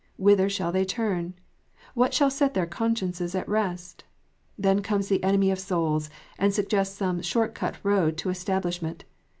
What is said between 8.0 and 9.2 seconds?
to estab lishment.